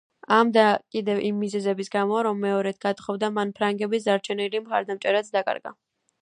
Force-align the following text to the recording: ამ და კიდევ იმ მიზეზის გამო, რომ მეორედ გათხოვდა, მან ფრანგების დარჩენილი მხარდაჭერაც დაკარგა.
ამ 0.35 0.51
და 0.53 0.61
კიდევ 0.95 1.19
იმ 1.27 1.35
მიზეზის 1.41 1.91
გამო, 1.95 2.17
რომ 2.29 2.41
მეორედ 2.45 2.79
გათხოვდა, 2.87 3.29
მან 3.37 3.53
ფრანგების 3.61 4.09
დარჩენილი 4.09 4.63
მხარდაჭერაც 4.65 5.31
დაკარგა. 5.39 5.77